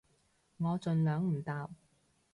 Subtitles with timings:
[0.57, 1.69] 我盡量唔搭